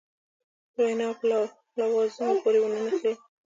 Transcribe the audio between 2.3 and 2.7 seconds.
پورې